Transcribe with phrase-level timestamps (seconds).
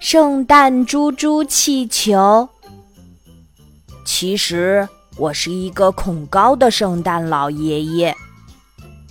[0.00, 2.48] 圣诞猪猪气球。
[4.06, 4.88] 其实
[5.18, 8.16] 我是一个恐高的圣诞老爷爷。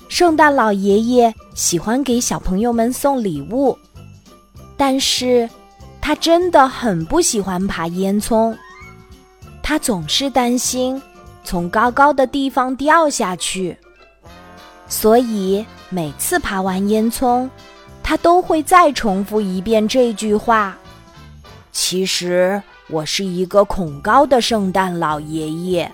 [0.10, 3.78] 圣诞老爷爷喜欢给小朋友们送礼物，
[4.76, 5.48] 但是
[6.02, 8.58] 他真的很不喜欢爬烟囱。
[9.62, 11.00] 他总是担心
[11.44, 13.78] 从高高的地方掉下去，
[14.88, 17.48] 所以每次爬完烟囱。
[18.10, 20.76] 他都会再重复一遍这句话。
[21.72, 25.92] 其实我是一个恐高的圣诞老爷爷。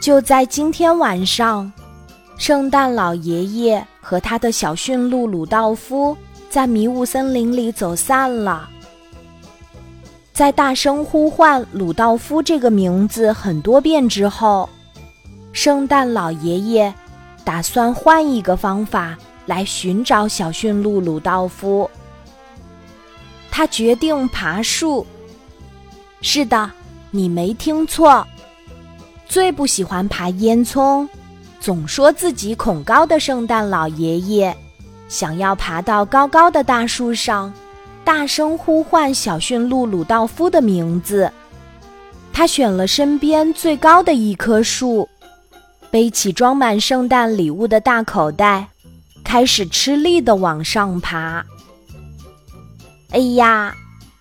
[0.00, 1.70] 就在今天晚上，
[2.38, 6.16] 圣诞老爷爷和他的小驯鹿鲁道夫
[6.48, 8.70] 在迷雾森林里走散了。
[10.32, 14.66] 在大声呼唤鲁道夫这个名字很多遍之后，
[15.52, 16.94] 圣诞老爷爷
[17.44, 19.18] 打算换一个方法。
[19.46, 21.90] 来寻找小驯鹿鲁道夫。
[23.50, 25.06] 他决定爬树。
[26.20, 26.70] 是的，
[27.10, 28.26] 你没听错。
[29.26, 31.08] 最不喜欢爬烟囱，
[31.60, 34.56] 总说自己恐高的圣诞老爷爷，
[35.08, 37.52] 想要爬到高高的大树上，
[38.04, 41.30] 大声呼唤小驯鹿鲁道夫的名字。
[42.32, 45.08] 他选了身边最高的一棵树，
[45.90, 48.68] 背起装满圣诞礼物的大口袋。
[49.22, 51.44] 开始吃力的往上爬。
[53.10, 53.74] 哎呀，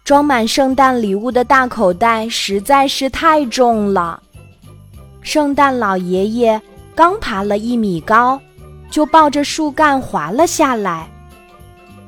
[0.03, 4.21] 装满圣诞礼物的大口袋实在是太重了。
[5.21, 6.61] 圣诞老爷爷
[6.95, 8.41] 刚爬了一米高，
[8.89, 11.09] 就抱着树干滑了下来。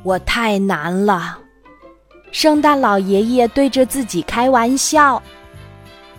[0.04, 1.38] 我太难了，
[2.32, 5.22] 圣诞老爷爷对着自己开玩笑。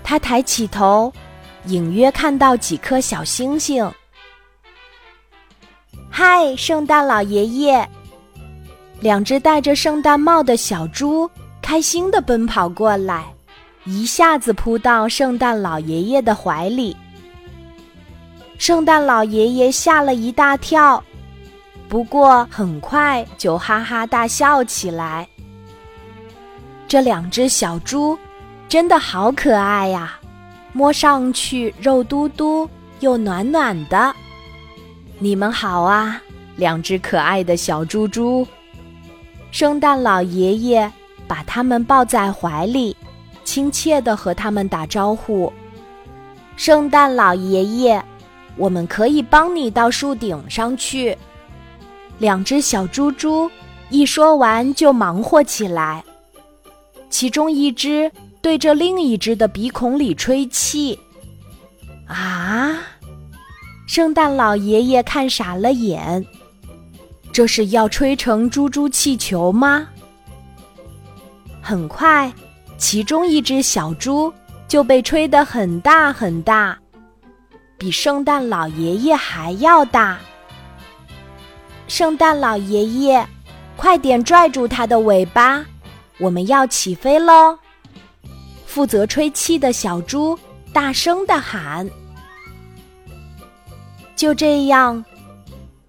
[0.02, 1.12] 他抬起头，
[1.66, 3.90] 隐约看到几颗小星星。
[6.16, 7.88] 嗨，圣诞老爷爷！
[9.00, 11.28] 两只戴着圣诞帽的小猪
[11.60, 13.24] 开心的奔跑过来，
[13.84, 16.96] 一下子扑到圣诞老爷爷的怀里。
[18.58, 21.02] 圣诞老爷爷吓了一大跳，
[21.88, 25.28] 不过很快就哈哈大笑起来。
[26.86, 28.16] 这两只小猪
[28.68, 30.16] 真的好可爱呀，
[30.72, 32.70] 摸上去肉嘟嘟
[33.00, 34.14] 又暖暖的。
[35.24, 36.20] 你们好啊，
[36.56, 38.46] 两只可爱的小猪猪。
[39.50, 40.92] 圣诞老爷爷
[41.26, 42.94] 把它们抱在怀里，
[43.42, 45.50] 亲切地和它们打招呼。
[46.56, 48.04] 圣诞老爷爷，
[48.58, 51.16] 我们可以帮你到树顶上去。
[52.18, 53.50] 两只小猪猪
[53.88, 56.04] 一说完就忙活起来，
[57.08, 61.00] 其中一只对着另一只的鼻孔里吹气。
[63.94, 66.26] 圣诞老爷爷看傻了眼，
[67.32, 69.86] 这是要吹成猪猪气球吗？
[71.62, 72.32] 很快，
[72.76, 74.34] 其中一只小猪
[74.66, 76.76] 就被吹得很大很大，
[77.78, 80.18] 比圣诞老爷爷还要大。
[81.86, 83.24] 圣诞老爷爷，
[83.76, 85.64] 快点拽住它的尾巴，
[86.18, 87.56] 我们要起飞喽！
[88.66, 90.36] 负责吹气的小猪
[90.72, 91.88] 大声的喊。
[94.24, 95.04] 就这样，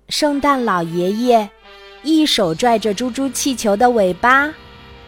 [0.09, 1.50] 圣诞老爷爷
[2.03, 4.53] 一手拽着猪猪气球的尾巴，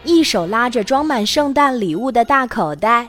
[0.02, 3.06] 一手拉着装满圣诞礼物的大口袋，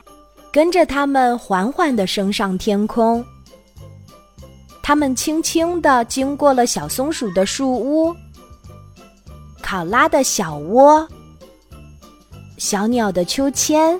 [0.52, 3.24] 跟着他们缓缓的升上天空。
[4.82, 8.14] 他们轻轻的经过了小松鼠的树屋、
[9.62, 11.08] 考拉的小窝、
[12.58, 13.98] 小鸟的秋千，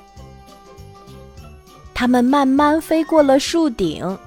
[1.94, 4.19] 他们慢慢飞过了树顶。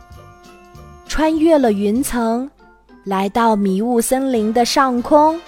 [1.13, 2.49] 穿越了云层，
[3.03, 5.39] 来到迷雾森林的上空。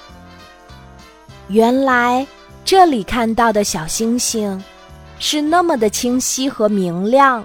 [1.47, 2.23] 原来
[2.63, 4.63] 这里看到的小星星
[5.17, 7.43] 是那么的清晰和明亮。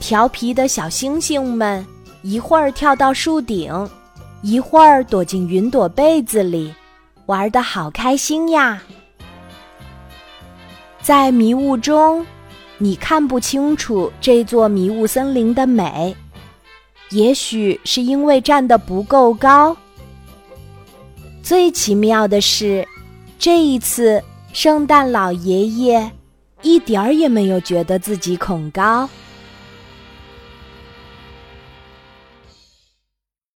[0.00, 1.86] 调皮的小星星们
[2.22, 3.88] 一会儿跳到树顶，
[4.42, 6.74] 一会儿躲进云朵被子里，
[7.26, 8.82] 玩的好开心呀！
[11.00, 12.26] 在迷雾中。
[12.78, 16.14] 你看不清楚这座迷雾森林的美，
[17.10, 19.76] 也许是因为站得不够高。
[21.42, 22.86] 最奇妙的是，
[23.38, 26.10] 这一次圣诞老爷爷
[26.62, 29.08] 一点儿也没有觉得自己恐高。